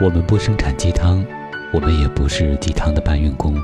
[0.00, 1.26] 我们不生产鸡汤，
[1.72, 3.60] 我们也不是鸡汤的搬运工，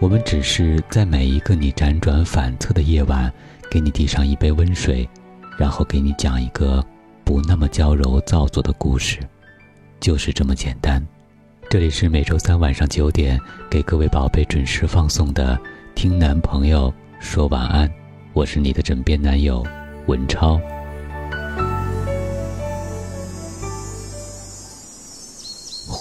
[0.00, 3.30] 我们只是在每一个你辗转反侧的夜晚，
[3.70, 5.06] 给你递上一杯温水，
[5.58, 6.82] 然后给你讲一个
[7.24, 9.18] 不那么娇柔造作的故事，
[10.00, 11.06] 就是这么简单。
[11.68, 15.54] 这里是每周三晚上九点给各位宝贝准时放送的
[15.94, 16.90] 《听男朋友
[17.20, 17.86] 说晚安》，
[18.32, 19.62] 我是你的枕边男友
[20.06, 20.58] 文超。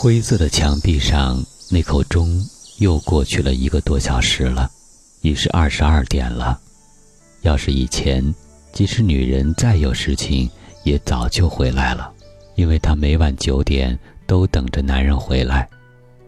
[0.06, 2.40] 灰色的墙壁上，那口钟
[2.78, 4.70] 又过去了一个多小时了，
[5.22, 6.60] 已是二十二点了。
[7.42, 8.24] 要是以前，
[8.72, 10.48] 即使女人再有事情，
[10.84, 12.14] 也早就回来了，
[12.54, 13.98] 因为她每晚九点
[14.28, 15.68] 都等着男人回来，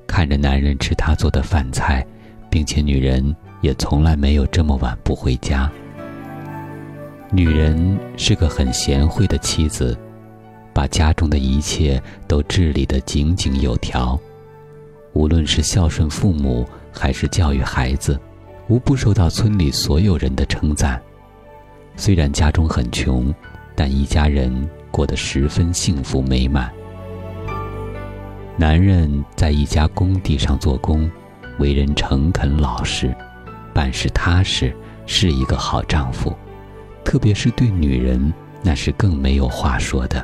[0.07, 2.03] 看着男人吃她做的饭菜，
[2.49, 5.71] 并且女人也从来没有这么晚不回家。
[7.31, 9.95] 女人是个很贤惠的妻子。
[10.77, 14.15] 把家中的一切都治理得井井有条，
[15.13, 18.19] 无论是孝顺父母还是教育孩子，
[18.67, 21.01] 无不受到村里所有人的称赞。
[21.95, 23.33] 虽然家中很穷，
[23.75, 26.71] 但一家人过得十分幸福美满。
[28.55, 31.09] 男人在一家工地上做工，
[31.57, 33.15] 为人诚恳老实，
[33.73, 34.71] 办事踏实，
[35.07, 36.31] 是一个好丈夫。
[37.03, 38.31] 特别是对女人，
[38.61, 40.23] 那是更没有话说的。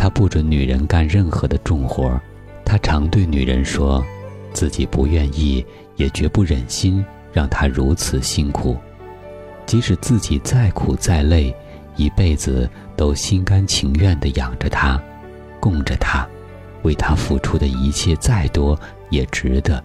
[0.00, 2.18] 他不准女人干任何的重活
[2.64, 4.02] 他常对女人说，
[4.50, 5.62] 自己不愿意，
[5.96, 8.78] 也绝不忍心让她如此辛苦，
[9.66, 11.54] 即使自己再苦再累，
[11.96, 14.98] 一辈子都心甘情愿地养着她，
[15.60, 16.26] 供着她，
[16.82, 19.84] 为她付出的一切再多也值得。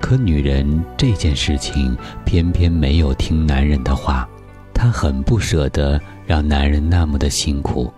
[0.00, 4.26] 可女人这件事情偏偏没有听男人的话。
[4.72, 7.92] 她很不舍得让男人那么的辛苦，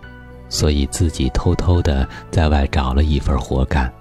[0.49, 3.93] 所以自己偷偷的在外找了一份活干。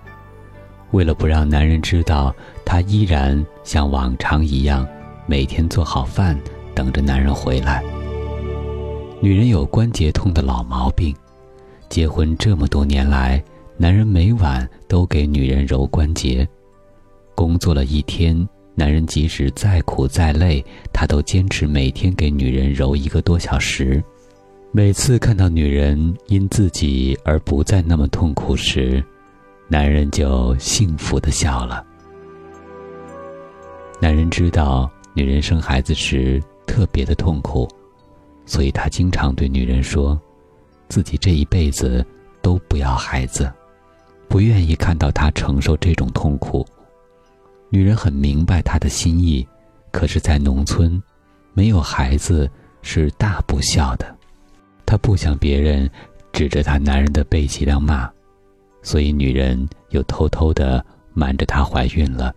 [0.92, 2.34] 为了不让男人知道，
[2.64, 4.88] 她依然像往常一样，
[5.26, 6.34] 每天做好饭，
[6.74, 7.84] 等着男人回来。
[9.20, 11.14] 女人有关节痛的老毛病，
[11.90, 13.44] 结婚这么多年来，
[13.76, 16.48] 男人每晚都给女人揉关节。
[17.34, 18.48] 工作了一天。
[18.74, 20.64] 男人即使再苦再累，
[20.94, 24.02] 他都坚持每天给女人揉一个多小时。
[24.74, 29.04] 每次看到女人因自己而不再那么痛苦时，
[29.68, 31.84] 男人就幸福的笑了。
[34.00, 37.68] 男人知道女人生孩子时特别的痛苦，
[38.46, 40.18] 所以他经常对女人说，
[40.88, 42.02] 自己这一辈子
[42.40, 43.52] 都不要孩子，
[44.26, 46.66] 不愿意看到她承受这种痛苦。
[47.68, 49.46] 女人很明白他的心意，
[49.90, 51.00] 可是，在农村，
[51.52, 52.48] 没有孩子
[52.80, 54.16] 是大不孝的。
[54.92, 55.90] 她不想别人
[56.34, 58.06] 指着她男人的背脊梁骂，
[58.82, 62.30] 所以女人又偷偷的瞒着她怀孕了，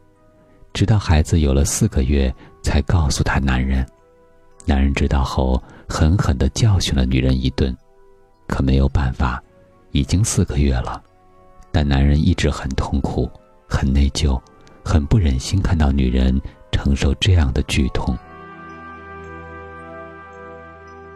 [0.72, 2.34] 直到孩子有了四个月，
[2.64, 3.86] 才告诉她男人。
[4.64, 7.76] 男人知道后，狠狠的教训了女人一顿，
[8.48, 9.44] 可没有办法，
[9.92, 11.04] 已经四个月了，
[11.74, 13.30] 但男人一直很痛苦，
[13.68, 14.42] 很内疚。
[14.82, 16.42] 很不忍心看到女人
[16.72, 18.18] 承受这样的剧痛。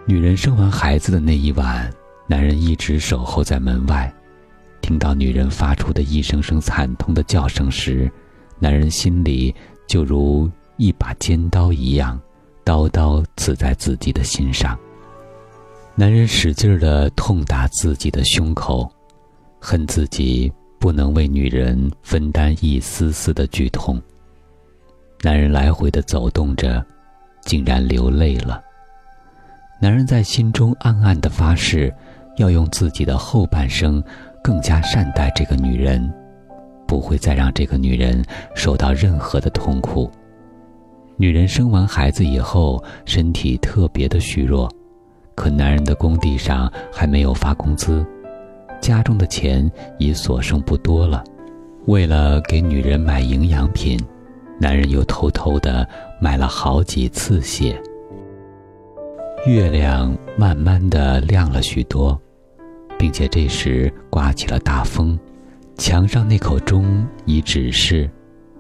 [0.10, 1.88] 女人生完孩子的那一晚，
[2.26, 4.12] 男人一直守候在门外，
[4.82, 8.12] 听到女人发出的一声声惨痛的叫声时，
[8.58, 9.54] 男人心里
[9.86, 12.20] 就如一把尖刀一样，
[12.64, 14.76] 刀刀刺在自己的心上。
[15.94, 18.92] 男人使劲儿的痛打自己的胸口，
[19.60, 20.52] 恨自己。
[20.80, 24.02] 不能为女人分担一丝丝的剧痛。
[25.22, 26.84] 男人来回的走动着，
[27.42, 28.64] 竟然流泪了。
[29.82, 31.94] 男人在心中暗暗的发誓，
[32.36, 34.04] 要用自己的后半生
[34.44, 36.12] 更加善待这个女人，
[36.86, 38.22] 不会再让这个女人
[38.54, 40.12] 受到任何的痛苦。
[41.16, 44.70] 女人生完孩子以后，身体特别的虚弱，
[45.34, 48.06] 可男人的工地上还没有发工资。
[48.82, 51.24] 家中的钱已所剩不多了，
[51.86, 53.98] 为了给女人买营养品，
[54.60, 55.88] 男人又偷偷的
[56.20, 57.82] 买了好几次血。
[59.46, 62.20] 月亮慢慢的亮了许多，
[62.98, 65.18] 并且这时刮起了大风，
[65.78, 68.10] 墙上那口钟已指示，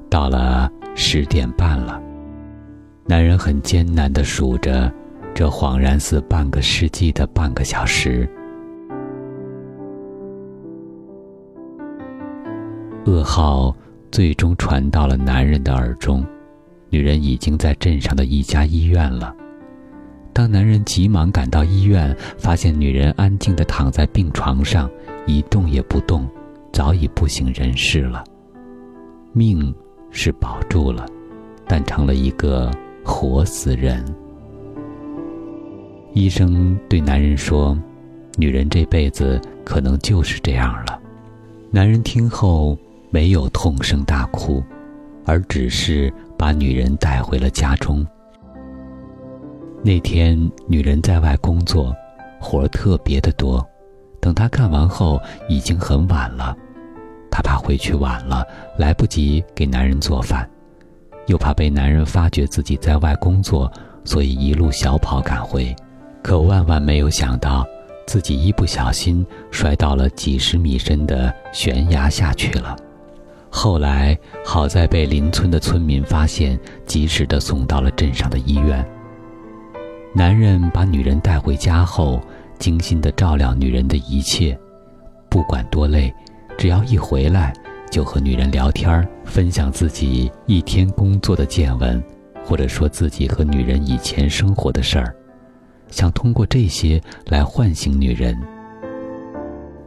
[0.10, 2.02] 到了十点半了。
[3.06, 4.92] 男人很艰难的数着，
[5.36, 8.28] 这恍然似半个世纪的半个小时。
[13.06, 13.75] 噩耗
[14.12, 16.25] 最终传到了男人的耳中，
[16.90, 19.36] 女人已经在镇上的一家医院了。
[20.39, 24.89] 当男人急忙赶到医院，发现女人安静地躺在病床上，
[25.27, 26.25] 一动也不动，
[26.71, 28.24] 早已不省人事了。
[29.33, 29.75] 命
[30.12, 31.06] 是保住了，
[31.68, 32.71] 但成了一个
[33.03, 34.01] 活死人。
[36.13, 37.77] 医生对男人说
[38.39, 40.97] ：“女人这辈子可能就是这样了。”
[41.69, 42.77] 男人听后
[43.09, 44.63] 没有痛声大哭，
[45.25, 48.07] 而只是把女人带回了家中。
[49.81, 50.38] 那天，
[50.68, 51.96] 女人在外工作，
[52.40, 53.66] 活儿特别的多。
[54.20, 56.56] 等她干完后，已经很晚了。
[57.31, 58.46] 她怕回去晚了
[58.78, 60.48] 来不及给男人做饭，
[61.28, 63.72] 又怕被男人发觉自己在外工作，
[64.04, 65.74] 所以一路小跑赶回。
[66.22, 67.66] 可万万没有想到，
[68.06, 72.75] 自己一不小心摔到了几十米深的悬崖下去了。
[73.50, 74.16] 后来
[74.46, 78.86] 好在被邻村的村民发现，及时的送到了镇上的医院。
[80.14, 82.20] 男人把女人带回家后，
[82.58, 84.58] 精心的照料女人的一切，
[85.30, 86.14] 不管多累，
[86.58, 87.54] 只要一回来，
[87.92, 92.04] 就和女人聊天，分享自己一天工作的见闻，
[92.44, 95.16] 或者说自己和女人以前生活的事儿。
[95.90, 98.38] 想通过这些来唤醒女人。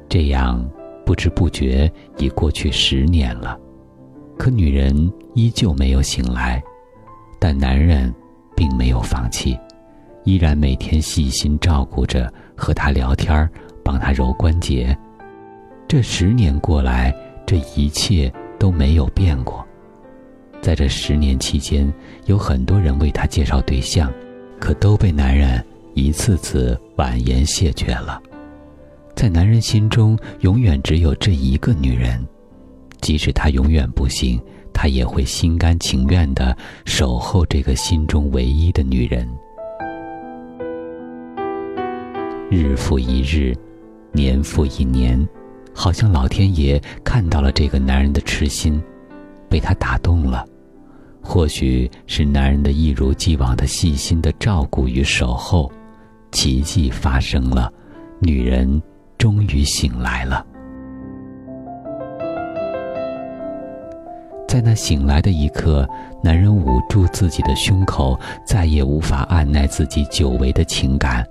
[0.08, 0.64] 这样
[1.04, 3.58] 不知不觉已过去十年了，
[4.38, 6.62] 可女人依旧没有醒来，
[7.40, 8.14] 但男人
[8.54, 9.58] 并没有放弃，
[10.24, 13.48] 依然每天细心照顾着，和他聊天，
[13.84, 14.96] 帮他揉关节。
[15.88, 17.14] 这十年过来，
[17.46, 19.64] 这一切都没有变过。
[20.60, 21.92] 在这十年期间，
[22.26, 24.12] 有很多人为他介绍对象，
[24.60, 25.62] 可都被男人。
[25.94, 28.18] 一次次婉言谢绝了，
[29.14, 32.26] 在男人心中，永远只有这一个女人，
[33.02, 34.40] 即使他永远不行，
[34.72, 39.28] 他也会心甘情愿的守候这个心中唯一的女人。
[42.54, 43.56] 日复一日，
[44.12, 45.26] 年复一年，
[45.74, 48.78] 好像老天爷看到了这个男人的痴心，
[49.48, 50.44] 被他打动了。
[51.22, 55.72] 或许是男人的一如既往的细心的照顾与守候。
[56.30, 57.72] 奇迹发生了，
[58.18, 58.82] 女人
[59.16, 60.44] 终于醒来了。
[64.46, 65.88] 在那醒来的一刻，
[66.22, 71.26] 男人捂住自己的胸口，再也无法按耐自己久违的情感，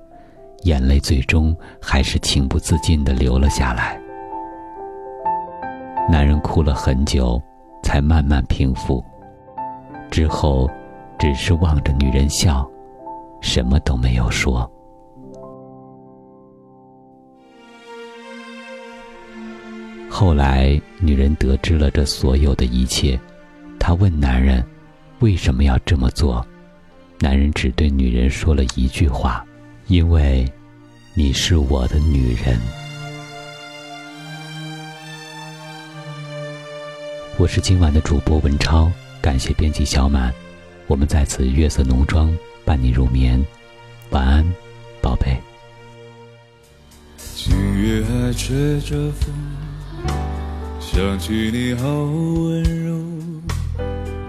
[0.63, 4.00] 眼泪最终还是情不自禁的流了下来。
[6.10, 7.42] 男人哭了很久，
[7.84, 9.04] 才慢慢平复。
[10.10, 10.69] 之后，
[11.18, 12.69] 只是望着女人笑，
[13.42, 14.69] 什么都没有说。
[20.10, 23.18] 后来，女人得知了这所有的一切，
[23.80, 24.64] 她问男人
[25.22, 26.46] ：“为什么要这么做？”
[27.19, 29.46] 男人只对女人说了一句话
[29.92, 30.50] ：“因为，
[31.14, 32.58] 你是我的女人。”
[37.38, 38.90] 我是今晚的主播文超，
[39.22, 40.34] 感谢编辑小满，
[40.88, 42.34] 我们在此月色浓妆
[42.64, 43.46] 伴你入眠，
[44.12, 44.50] 晚安，
[45.02, 45.38] 宝贝。
[47.36, 47.54] 今
[47.84, 49.34] 夜还吹着风。
[50.80, 52.94] 想起你好温柔，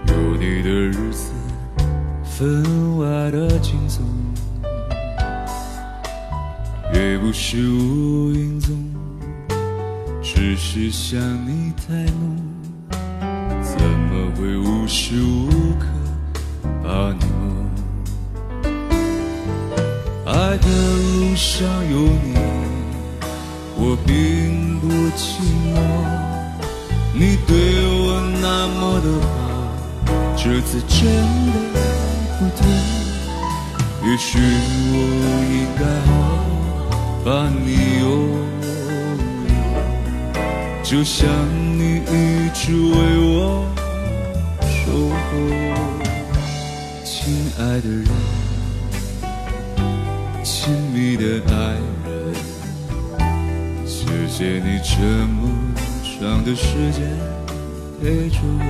[0.09, 1.31] 有你的日子
[2.25, 4.03] 分外的轻松，
[6.93, 8.77] 也不是无影踪，
[10.21, 12.37] 只是想你太浓，
[13.61, 15.87] 怎么会无时无刻
[16.83, 17.65] 把你梦？
[20.25, 22.37] 爱的路上有你，
[23.75, 25.41] 我并不寂
[25.73, 25.75] 寞。
[27.15, 27.51] 你对
[27.87, 29.31] 我那么的好，
[30.35, 30.99] 这次真
[31.73, 31.79] 的
[32.39, 32.61] 不同。
[34.05, 34.95] 也许我
[35.49, 35.81] 应该
[36.11, 36.11] 好
[37.25, 38.43] 把你拥有，
[40.83, 41.25] 就像
[41.77, 43.65] 你一直为我
[44.61, 45.21] 守候。
[47.05, 48.05] 亲爱的人，
[50.43, 51.55] 亲密的爱
[52.05, 52.11] 人，
[53.85, 54.91] 谢谢你这
[55.27, 55.39] 么。
[56.03, 57.01] 长的时间
[58.01, 58.61] 陪着我，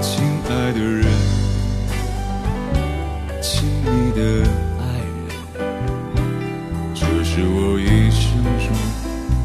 [0.00, 1.04] 亲爱的人，
[3.42, 4.20] 亲密的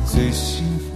[0.06, 0.93] 最幸福。